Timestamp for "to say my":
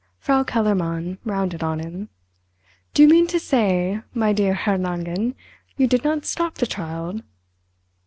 3.27-4.33